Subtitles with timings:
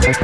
[0.00, 0.22] Thank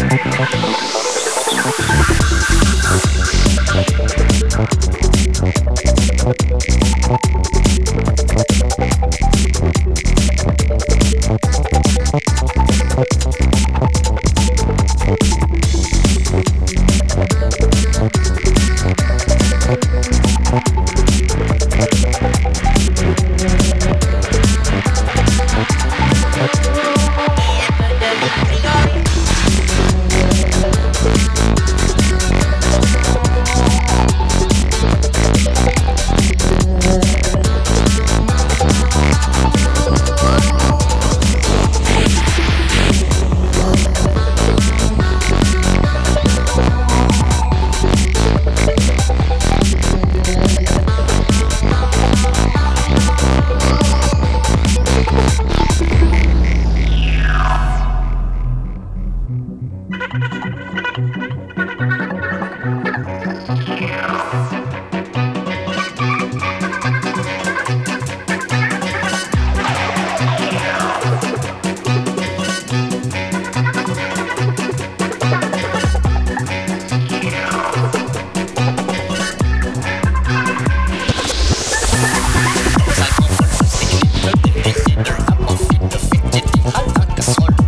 [87.24, 87.63] Sol.